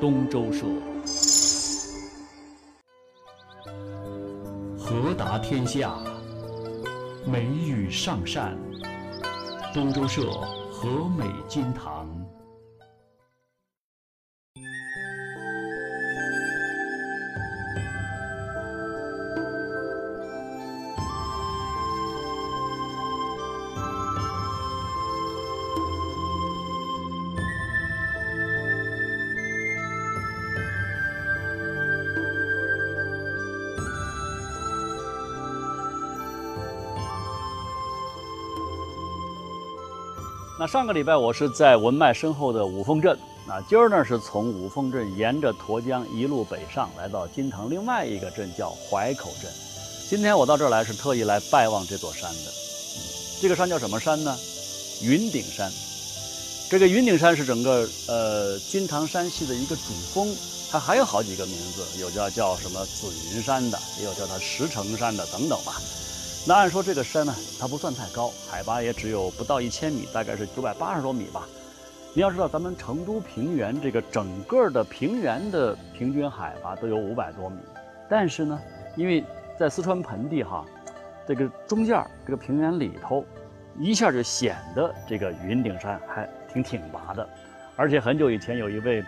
[0.00, 0.64] 东周社。
[4.78, 5.98] 和达天下，
[7.26, 8.56] 美玉上善。
[9.74, 10.30] 东周社
[10.70, 10.88] 和
[11.18, 12.07] 美金堂。
[40.60, 49.48] 那上个礼拜我是在文脉深厚的五峰镇，那今儿呢是从五峰镇沿着沱江一路北上，来到金堂另外一个镇叫淮口镇。
[50.08, 52.50] 今天我到这儿来是特意来拜望这座山的。
[53.40, 54.36] 这个山叫什么山呢？
[55.00, 55.70] 云顶山。
[56.68, 60.36] 这个云顶山是整个呃金堂山系的一个主峰，
[60.72, 65.80] 它还有好几个名字，有叫叫什么紫云山的，也有叫它石城山的等等吧。
[66.48, 71.46] 那按说这个山呢，它不算太高，海拔也只有不到一千米，大概是九百八十多米吧。
[72.14, 77.58] 你要知道，咱们成都平原这个整个的平原的平均海拔都有五百多米，
[78.08, 78.58] 但是呢，
[78.96, 79.22] 因为
[79.58, 80.64] 在四川盆地哈，
[81.26, 83.22] 这个中间这个平原里头，
[83.78, 87.28] 一下就显得这个云顶山还挺挺拔的。
[87.76, 89.04] 而且很久以前有一位，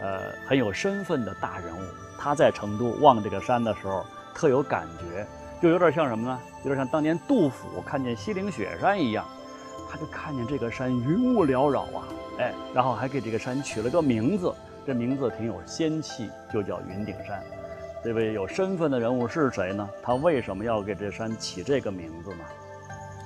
[0.00, 1.82] 呃，很有身份的大人物，
[2.18, 4.04] 他在成都望这个山的时候，
[4.34, 5.24] 特有感觉。
[5.60, 6.40] 就有点像什么呢？
[6.64, 9.26] 有点像当年杜甫看见西岭雪山一样，
[9.90, 12.08] 他就看见这个山云雾缭绕啊，
[12.38, 14.54] 哎，然后还给这个山取了个名字，
[14.86, 17.42] 这名字挺有仙气，就叫云顶山。
[18.02, 19.86] 这位有身份的人物是谁呢？
[20.02, 22.44] 他为什么要给这山起这个名字呢？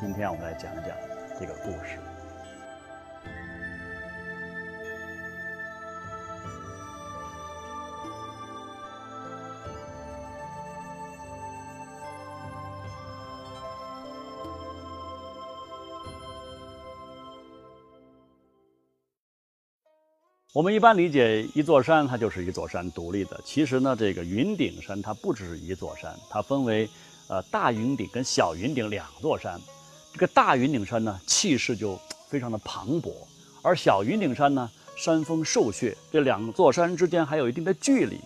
[0.01, 0.87] 今天我们来讲讲
[1.39, 1.99] 这个故事。
[20.55, 23.41] 我们一般理解一座山，它就是一座山独立的。
[23.45, 26.89] 其实呢，这个云顶山它不只是一座山，它分为
[27.27, 29.61] 呃大云顶跟小云顶两座山。
[30.13, 31.99] 这个大云顶山呢，气势就
[32.29, 33.13] 非常的磅礴，
[33.63, 35.93] 而小云顶山呢，山峰瘦削。
[36.13, 38.21] 这两座山之间还有一定的距离，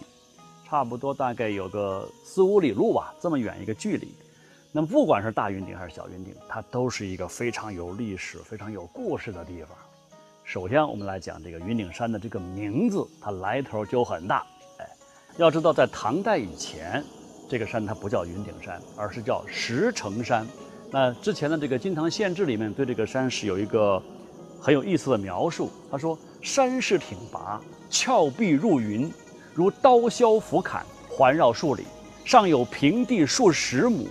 [0.68, 4.06] 差不多大概有个四五里路吧，这么远一个距离。
[4.70, 9.70] 那么不管是大云顶还是小云顶，它都是一个非常有历史、非常有故事的地方。
[10.48, 14.46] 首先，我们来讲这个云顶山的这个名字，它来头就很大。
[14.78, 14.88] 哎，
[15.36, 17.04] 要知道，在唐代以前，
[17.50, 20.46] 这个山它不叫云顶山，而是叫石城山。
[20.90, 24.02] 那之前的这个《金堂县志》里面对这个山是有一个
[24.58, 25.70] 很有意思的描述。
[25.90, 27.60] 他说：“山势挺拔，
[27.90, 29.12] 峭壁入云，
[29.52, 31.84] 如刀削斧砍，环绕数里，
[32.24, 34.08] 上有平地数十亩，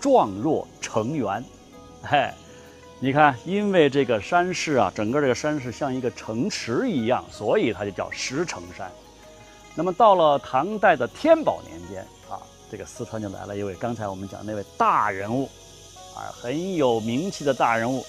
[0.00, 1.44] 状若城垣。”
[2.02, 2.28] 嘿。
[2.98, 8.90] 你看，因为这个山势啊，整个这个山势像一个城池一样，所以它就叫石城山。
[9.74, 12.40] 那么到了唐代的天宝年间啊，
[12.70, 15.46] 这个四川就来了一位刚才我们讲那位大人物，
[16.14, 18.02] 啊，很有名气的大人物，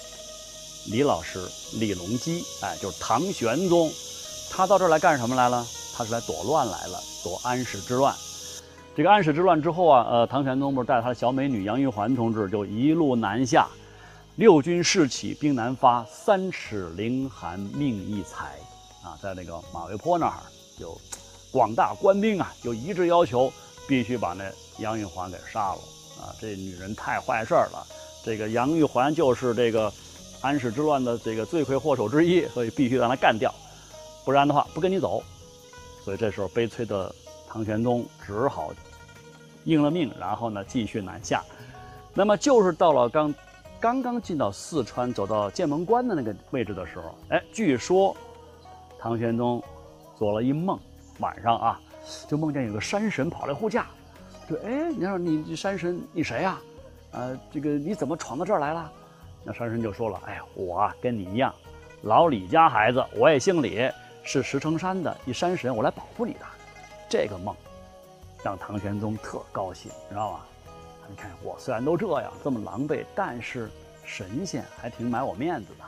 [0.90, 1.38] 李老师
[1.78, 3.90] 李隆基，哎，就是唐玄宗。
[4.50, 5.66] 他到这儿来干什么来了？
[5.94, 8.14] 他是来躲乱来了，躲安史之乱。
[8.96, 13.68] 这个安史之乱之后啊，呃，唐玄宗不是带他的小美女杨玉环同志就一路南下。
[14.38, 18.56] 六军士起，兵难发，三尺凌寒命一裁。
[19.02, 20.38] 啊，在那个马嵬坡那儿，
[20.78, 20.96] 就
[21.50, 23.52] 广大官兵啊，就一致要求
[23.88, 24.44] 必须把那
[24.78, 25.80] 杨玉环给杀了。
[26.20, 27.84] 啊，这女人太坏事儿了。
[28.24, 29.92] 这个杨玉环就是这个
[30.40, 33.52] 安史之乱的这个罪魁祸首之一，所以必须让她干掉，
[34.24, 35.20] 不然的话不跟你走。
[36.04, 37.12] 所以这时候悲催的
[37.48, 38.72] 唐玄宗只好
[39.64, 41.44] 应了命，然后呢继续南下。
[42.14, 43.34] 那么就是到了刚。
[43.80, 48.16] 刚刚进到四川，走到剑门关的那个位置的时候，哎，据说
[48.98, 49.62] 唐玄宗
[50.16, 50.78] 做了一梦，
[51.20, 51.80] 晚上啊，
[52.26, 53.86] 就梦见有个山神跑来护驾，
[54.48, 56.58] 说：“哎，你说你这山神，你谁呀？
[57.12, 58.90] 呃，这个你怎么闯到这儿来了？”
[59.44, 61.54] 那山神就说了：“哎，我啊跟你一样，
[62.02, 63.88] 老李家孩子，我也姓李，
[64.24, 66.40] 是石城山的一山神，我来保护你的。”
[67.08, 67.54] 这个梦
[68.42, 70.40] 让唐玄宗特高兴，知道吗？
[71.08, 73.70] 你看我虽然都这样这么狼狈，但是
[74.04, 75.84] 神仙还挺买我面子的。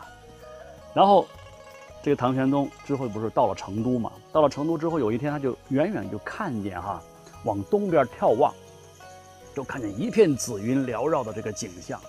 [0.95, 1.27] 然后，
[2.03, 4.11] 这个唐玄宗之后不是到了成都嘛？
[4.33, 7.03] 到了成都之后，有一天他就远远就看见哈，
[7.45, 8.53] 往东边眺望，
[9.55, 12.01] 就看见一片紫云缭绕的这个景象，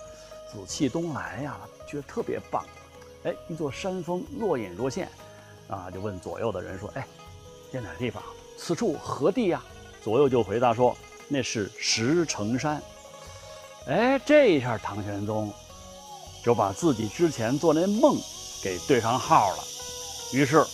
[0.50, 1.56] 紫气东来呀，
[1.86, 2.64] 觉得特别棒。
[3.24, 5.08] 哎，一座山峰若隐若现，
[5.68, 7.06] 啊，就问左右的人说：“哎，
[7.72, 8.22] 在哪地方？
[8.56, 9.62] 此处何地呀？
[10.02, 10.96] 左右就回答说
[11.28, 12.82] ：“那是石城山。”
[13.86, 15.52] 哎，这一下唐玄宗
[16.44, 18.16] 就把自己之前做那梦
[18.62, 19.64] 给对上号了。
[20.32, 20.64] 于是，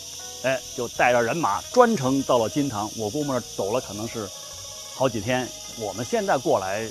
[0.45, 2.89] 哎，就带着人马专程到了金堂。
[2.99, 4.29] 我估摸着走了可能是
[4.95, 5.49] 好几天。
[5.81, 6.87] 我们现在过来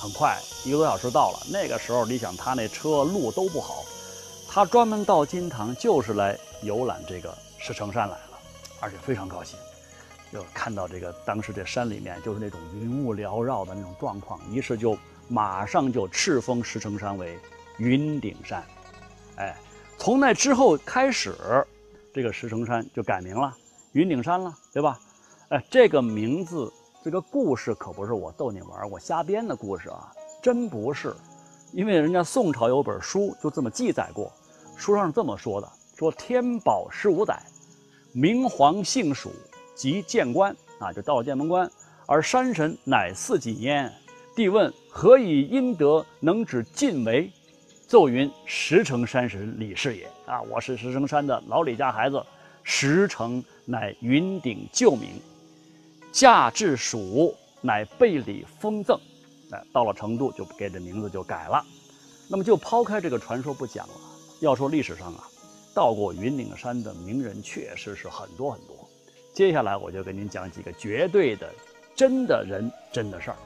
[0.00, 1.46] 很快，一个多小时到了。
[1.50, 3.84] 那个时候，你想他那车路都不好，
[4.48, 8.38] 他专门到金堂就是来游览这个石城山来了，
[8.80, 9.58] 而且非常高兴。
[10.32, 14.96] 就看到这个当时这山里面就是那种云雾缭绕的那种状况，于是就。
[15.32, 17.38] 马上就敕封石城山为
[17.78, 18.62] 云顶山，
[19.36, 19.56] 哎，
[19.96, 21.34] 从那之后开始，
[22.12, 23.56] 这个石城山就改名了
[23.92, 25.00] 云顶山了，对吧？
[25.48, 26.70] 哎，这个名字，
[27.02, 30.12] 这个故事可不是我逗你玩我瞎编的故事啊，
[30.42, 31.16] 真不是，
[31.72, 34.30] 因为人家宋朝有本书就这么记载过，
[34.76, 37.42] 书上是这么说的：说天宝十五载，
[38.12, 39.32] 明皇幸蜀，
[39.74, 41.70] 即建关啊，就到了剑门关，
[42.04, 43.90] 而山神乃四锦焉。
[44.34, 47.30] 帝问何以阴德能指尽为？
[47.86, 50.08] 奏云石城山神李氏也。
[50.24, 52.24] 啊，我是石城山的老李家孩子，
[52.62, 55.10] 石城乃云顶旧名，
[56.10, 58.98] 嫁至蜀，乃被李封赠。
[59.50, 61.62] 哎，到了成都就给这名字就改了。
[62.26, 63.94] 那么就抛开这个传说不讲了，
[64.40, 65.28] 要说历史上啊，
[65.74, 68.74] 到过云顶山的名人确实是很多很多。
[69.34, 71.52] 接下来我就给您讲几个绝对的
[71.94, 73.36] 真的人真的事儿。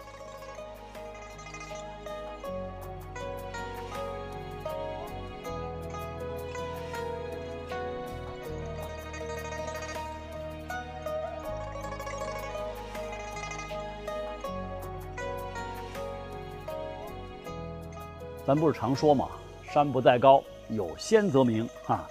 [18.47, 19.29] 咱不是常说嘛，
[19.73, 22.09] 山不在高，有仙则名啊。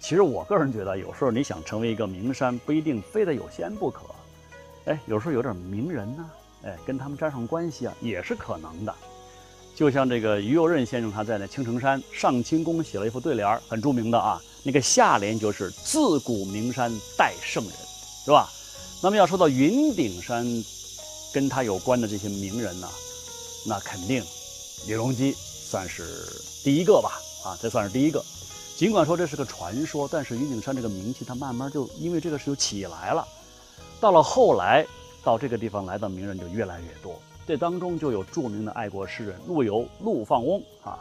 [0.00, 4.02] 其实我个人觉得，有时候你想成为一个名山，不一定非得有仙不可。
[4.86, 6.30] 哎，有时候有点名人呢，
[6.64, 8.94] 哎，跟他们沾上关系啊，也是可能的。
[9.76, 14.40] 就像这个于右任先生他在那青城山上清宫写了一副对联，很著名的啊。
[14.64, 17.72] 那个下联就是“自古名山待圣人”，
[18.24, 18.48] 是吧？
[19.00, 20.44] 那么要说到云顶山，
[21.32, 22.88] 跟他有关的这些名人呢，
[23.64, 24.24] 那肯定
[24.88, 25.36] 李隆基。
[25.68, 26.02] 算是
[26.64, 28.24] 第一个吧，啊，这算是第一个。
[28.78, 33.26] 尽管说这是个传说，但是云顶山这个名气，它慢慢就因为这个事就起来了。
[34.00, 34.86] 到了后来，
[35.22, 37.20] 到这个地方来的名人就越来越多。
[37.46, 40.98] 这当中就有著名的爱国诗人陆游、陆放翁啊。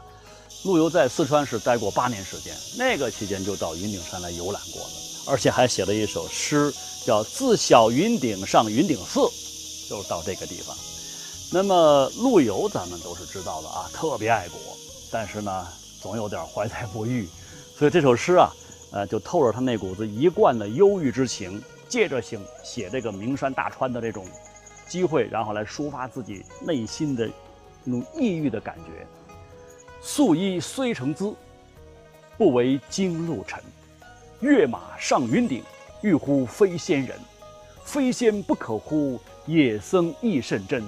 [0.66, 4.90] 陆游在四川是待过八年时间，那个期间就到云顶山来游览过了，
[5.28, 6.74] 而且还写了一首诗，
[7.06, 9.19] 叫《自小云顶上云顶寺》，
[9.90, 10.75] 就是到这个地方。
[11.49, 14.59] 那么陆游咱们都是知道的啊，特别爱国，
[15.09, 15.67] 但是呢，
[16.01, 17.27] 总有点怀才不遇，
[17.77, 18.51] 所以这首诗啊，
[18.91, 24.25] 呃，就透着他那股子一贯的忧郁之情，借着写写这个名山大川的这种
[24.89, 27.29] 机会，然后来抒发自己内心的
[27.85, 29.07] 那种抑郁的感觉。
[30.01, 31.33] 素衣虽成姿，
[32.38, 33.63] 不为惊路尘。
[34.41, 35.63] 跃马上云顶，
[36.01, 37.17] 欲呼非仙人。
[37.85, 39.17] 非仙不可呼？
[39.45, 40.83] 野僧亦甚真。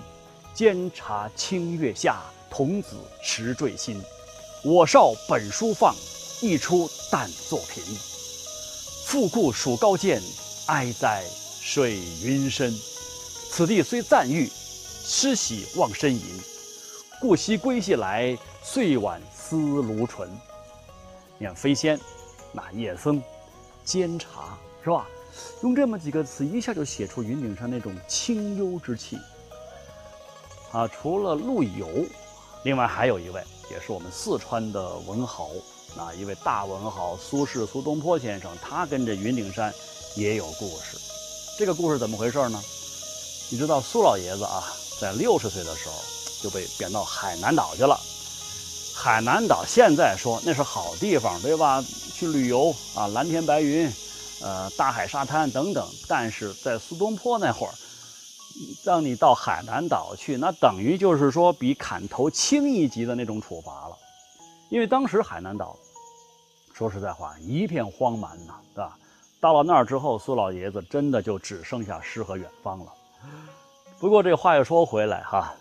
[0.54, 4.02] 监察清月下，童子持坠心。
[4.64, 5.96] 我少本书放，
[6.42, 7.84] 一出但作品。
[9.06, 10.22] 复故属高见，
[10.68, 11.24] 哀哉
[11.62, 12.72] 水云深。
[13.52, 14.50] 此地虽暂誉，
[15.04, 16.22] 诗喜忘身吟。
[17.22, 20.30] 故昔归系来，岁晚思卢唇。
[21.38, 22.00] 你看飞仙，
[22.52, 23.22] 那夜僧，
[23.84, 25.08] 监察，是吧？
[25.64, 29.18] 用这么几个词，一下就写出云顶上那种清幽之气。
[30.72, 31.88] 啊，除了陆游，
[32.64, 35.50] 另外还有一位，也是我们四川的文豪，
[35.98, 39.74] 啊，一位大文豪苏轼苏东坡先生，他跟这云顶山
[40.16, 40.96] 也有故事。
[41.58, 42.62] 这个故事怎么回事呢？
[43.50, 44.64] 你知道苏老爷子啊，
[45.02, 45.96] 在六十岁的时候
[46.44, 48.00] 就被贬到海南岛去了。
[48.96, 51.84] 海南岛现在说那是好地方，对吧？
[52.14, 53.92] 去旅游啊，蓝天白云，
[54.42, 55.88] 呃，大海沙滩等等。
[56.08, 57.74] 但是在苏东坡那会儿。
[58.84, 63.98] 让你到海南岛去，那等于就是说比砍头轻一级的那种处罚了，
[64.70, 65.78] 因为当时海南岛，
[66.74, 68.98] 说实在话一片荒蛮呐，对吧？
[69.40, 72.94] 到了那儿之后，苏老爷子真的就只剩下诗和远方了。
[74.00, 75.54] 不过这话又说回来哈，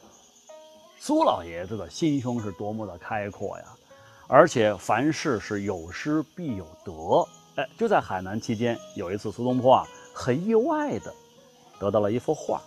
[0.99, 3.64] 苏老爷子的心胸是多么的开阔呀！
[4.26, 6.93] 而且凡事是有失必有得。
[7.55, 11.14] 哎，就在海南期间，有一次苏东坡啊，很意外的
[11.81, 12.61] 得到了一幅画。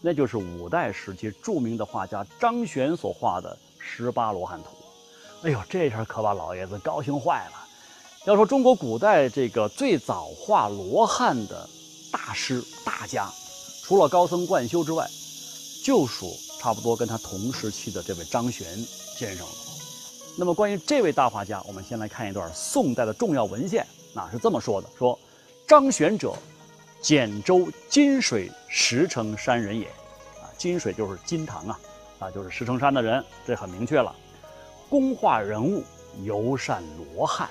[0.00, 4.68] 那就是五代时期著名的画家张玄所画的《十八罗汉图》。
[5.46, 7.68] 哎呦，这下可把老爷子高兴坏了。
[8.24, 11.68] 要说中国古代这个最早画罗汉的
[12.12, 13.28] 大师大家，
[13.82, 15.08] 除了高僧贯休之外，
[15.84, 18.66] 就属差不多跟他同时期的这位张玄
[19.16, 19.52] 先生了。
[20.36, 25.18] 那么关于这位大画家，我们先来看一段宋代的重要文献，那是这么说的：说
[25.66, 26.34] 张玄者，
[27.00, 29.86] 简州金水石城山人也。
[29.86, 31.80] 啊，金水就是金堂啊，
[32.18, 34.14] 啊就是石城山的人，这很明确了。
[34.88, 35.84] 工画人物，
[36.24, 36.82] 尤善
[37.14, 37.48] 罗汉。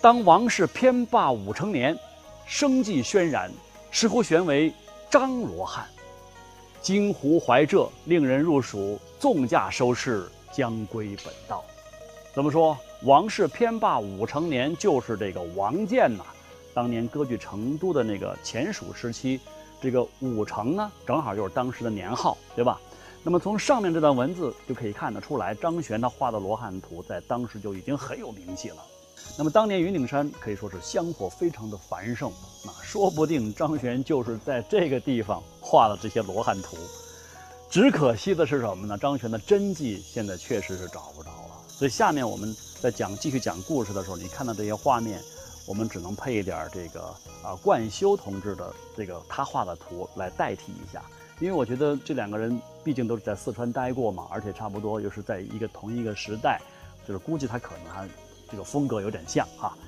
[0.00, 1.98] 当王室偏霸五成年，
[2.46, 3.50] 生计轩然，
[3.90, 4.72] 石乎玄为
[5.10, 5.86] 张罗汉。
[6.80, 11.62] 金湖怀浙，令人入蜀，纵驾收视，将归本道。
[12.32, 12.78] 怎么说？
[13.02, 16.24] 王室偏霸五成年，就是这个王建呐。
[16.74, 19.40] 当年割据成都的那个前蜀时期，
[19.80, 22.80] 这个五成呢，正好就是当时的年号，对吧？
[23.22, 28.76] 那么从上面这段文字就可以看得出来，张玄他画的罗汉图在当时就已经很有名气了。
[29.36, 32.32] 那么当年云顶山可以说是香火非常的繁盛，
[32.64, 36.76] 那说不定张玄就是在这个地方画的这些罗汉图。
[37.68, 38.98] 只可惜的是什么呢？
[38.98, 41.54] 张玄的真迹现在确实是找不着了。
[41.68, 45.22] 所以下面我们在讲继续讲故事的时候，你看到这些画面，
[45.70, 47.00] 我们只能配一点这个
[47.44, 51.00] 啊冠休同志的这个他画的图来代替一下，
[51.38, 56.60] 因为我觉得这两个人毕竟都是在四川待过嘛，而且差不多又是在一个同一个时代，
[57.06, 58.08] 就是估计他可能还。
[58.50, 59.78] 这个风格有点像哈，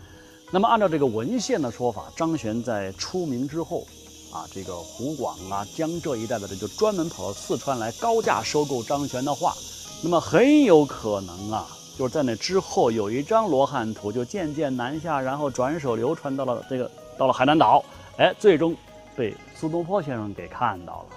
[0.53, 3.85] 那么按照这个文献的说法，张玄在出名之后，
[4.33, 9.53] 啊，这个湖广啊、江浙一带的人就专门跑到四川来高价收购张玄的画，
[10.01, 17.85] 那么很有可能啊，就是在那之后有一张罗汉图就渐渐南下，然后转手流传到了这个到了海南岛，
[18.19, 18.75] 哎，最终
[19.15, 21.17] 被苏东坡先生给看到了，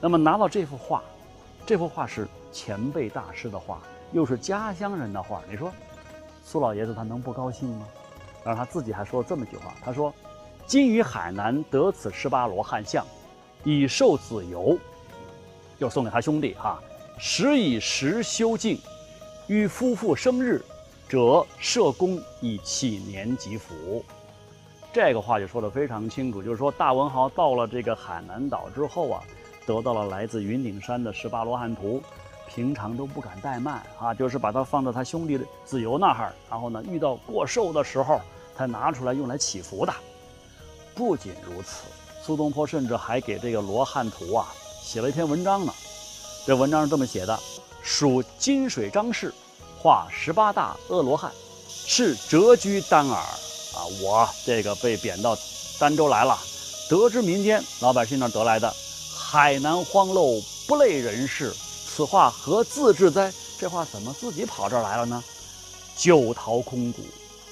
[0.00, 1.02] 那么拿到这幅画，
[1.66, 3.80] 这幅画是前辈大师的画，
[4.12, 5.70] 又是家乡人的画，你说？
[6.44, 7.86] 苏老爷子他能不高兴吗？
[8.44, 10.12] 然后他自己还说了这么一句话，他说
[10.66, 13.04] ：“今于海南得此十八罗汉像，
[13.64, 14.78] 以受子由，
[15.80, 16.78] 就送给他兄弟哈。
[17.18, 18.78] 时以时修静，
[19.46, 20.64] 于夫妇生日，
[21.08, 24.04] 者设公以启年吉福。”
[24.92, 29.22] 这个话就说得非常清楚，就是说大文豪到了这个海南岛之后啊，
[29.66, 32.02] 得到了来自云顶山的十八罗汉图。
[32.46, 38.20] 平常都不敢怠慢啊，就是把它放到他兄弟的子由那儿，然后呢，遇到过寿的时候，
[38.54, 39.92] 才拿出来用来祈福的。
[40.94, 41.82] 不仅如此，
[42.22, 44.46] 苏东坡甚至还给这个罗汉图啊
[44.80, 45.72] 写了一篇文章呢。
[46.46, 47.36] 这文章是这么写的：
[47.84, 49.32] 属金水张氏，
[49.78, 51.30] 画十八大阿罗汉，
[51.68, 53.84] 是谪居丹耳啊。
[54.02, 55.36] 我这个被贬到
[55.78, 56.36] 儋州来了，
[56.88, 58.74] 得知民间老百姓那得来的，
[59.14, 61.52] 海南荒陋不类人世。
[61.52, 63.30] 此话何自制哉？
[63.58, 65.22] 这话怎么自己跑这儿来了呢？
[65.94, 67.02] 九桃空谷，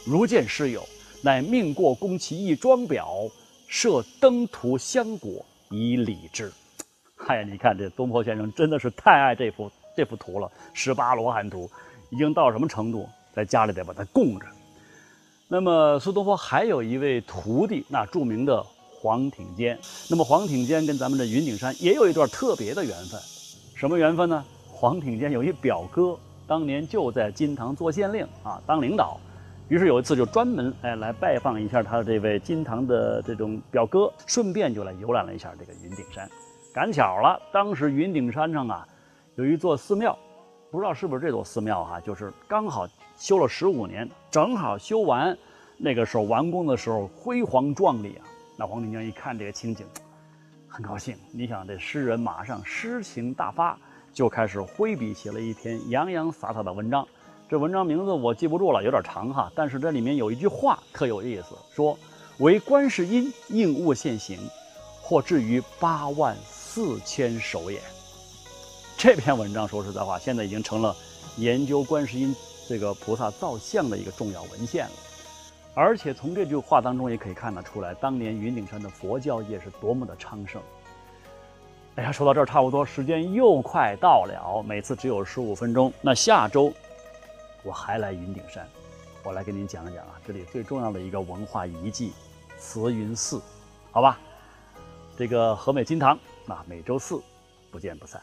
[0.05, 0.85] 如见师友，
[1.21, 3.31] 乃命过宫其一装裱，
[3.69, 6.51] 设登徒香果以礼之。
[7.29, 11.71] 哎呀，你看这东坡先生真的是太爱这幅这幅图了，十八罗汉图，
[12.11, 13.09] 已经到什么程度？
[13.33, 14.47] 在家里得把它供着。
[15.49, 19.79] 那么苏东坡还有一位徒弟，那著名的黄庭坚。
[20.09, 23.21] 那么黄庭坚跟咱们的云顶山也有一段特别的缘分。
[23.75, 24.45] 什么缘分呢？
[24.71, 29.19] 黄庭坚有一表哥，当年就在金堂做县令啊，当领导。
[29.69, 36.29] 于是有一次就专门哎来拜访一下他的这位金堂的这种表哥，顺便就来游览了一下这个云顶山。
[36.75, 38.87] 赶巧了，当时云顶山上啊
[39.37, 40.17] 有一座寺庙，
[40.71, 42.87] 不知道是不是这座寺庙哈，就是刚好
[43.17, 45.35] 修了十五年，正好修完，
[45.79, 48.29] 那个时候完工的时候辉煌壮丽啊。
[48.59, 49.87] 那黄庭坚一看这个情景。
[50.69, 53.79] 很高兴，你想这诗人马上诗情大发，
[54.13, 57.09] 就开始挥笔写了一篇洋洋洒洒的文章。
[57.49, 59.51] 这文章名字我记不住了，有点长哈。
[59.55, 61.99] 但是这里面有一句话特有意思，说
[62.39, 64.39] 为观世音应物现形，
[65.01, 67.81] 或至于八万四千首也。
[69.03, 70.95] 这篇文章说实在话，现在已经成了
[71.37, 72.33] 研究观世音
[72.69, 74.93] 这个菩萨造像的一个重要文献了。
[75.75, 80.63] 而且从这句话当中也可以看得出来，当年云顶山的佛教业是多么的昌盛。
[81.97, 85.93] 哎呀，说到这儿，差不多时间又快到了，每次只有十五分钟。
[86.01, 86.73] 那下周
[87.65, 88.65] 我还来云顶山，
[89.25, 92.13] 我来给您讲一讲啊，这里最重要的一个文化遗迹——
[92.57, 93.43] 慈云寺，
[93.91, 94.21] 好吧？
[95.19, 96.17] 这个和美金堂，
[96.47, 97.21] 那每周四
[97.73, 98.23] 不见不散。